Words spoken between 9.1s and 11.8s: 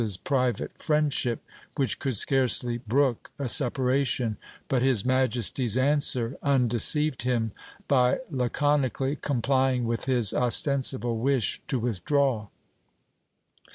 complying with his ostensible wish to